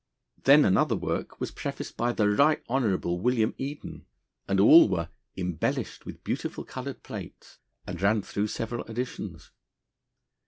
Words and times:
Then 0.45 0.65
another 0.65 0.95
work 0.95 1.39
was 1.39 1.51
prefaced 1.51 1.95
by 1.95 2.11
the 2.11 2.27
Right 2.27 2.63
Hon. 2.67 2.97
William 3.21 3.53
Eden, 3.59 4.07
and 4.47 4.59
all 4.59 4.89
were 4.89 5.09
'embellished 5.37 6.07
with 6.07 6.23
beautiful 6.23 6.63
coloured 6.63 7.03
plates,' 7.03 7.59
and 7.85 8.01
ran 8.01 8.23
through 8.23 8.47
several 8.47 8.83
editions. 8.85 9.51